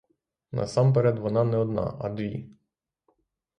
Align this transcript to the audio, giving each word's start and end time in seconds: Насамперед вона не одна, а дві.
Насамперед 0.51 1.19
вона 1.19 1.43
не 1.43 1.57
одна, 1.57 1.97
а 2.01 2.09
дві. 2.09 2.49